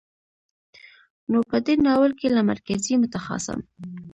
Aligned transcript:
نو 1.31 1.39
په 1.49 1.57
دې 1.65 1.75
ناول 1.85 2.11
کې 2.19 2.27
له 2.35 2.41
مرکزي، 2.51 2.93
متخاصم، 3.03 3.59